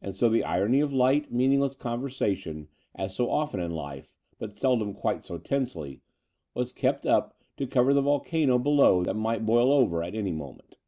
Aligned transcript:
And 0.00 0.14
so 0.16 0.30
the 0.30 0.44
irony 0.44 0.80
of 0.80 0.94
light, 0.94 1.30
meaningless 1.30 1.76
conversa 1.76 2.34
tion, 2.38 2.68
as 2.94 3.14
so 3.14 3.30
often 3.30 3.60
in 3.60 3.70
life, 3.74 4.16
but 4.38 4.56
seldom 4.56 4.94
quite 4.94 5.24
so 5.24 5.36
tensely, 5.36 6.00
was 6.54 6.72
kept 6.72 7.04
up 7.04 7.36
to 7.58 7.66
cover 7.66 7.92
the 7.92 8.00
volcano 8.00 8.58
below 8.58 9.02
that 9.04 9.12
might 9.12 9.44
boil 9.44 9.70
over 9.70 10.02
at 10.02 10.14
any 10.14 10.32
moment. 10.32 10.78